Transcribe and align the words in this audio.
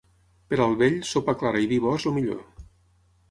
Per 0.53 0.57
al 0.63 0.71
vell, 0.79 0.95
sopa 1.09 1.35
clara 1.43 1.61
i 1.65 1.69
vi 1.73 1.79
bo 1.83 1.93
és 1.99 2.05
el 2.13 2.15
millor. 2.17 2.41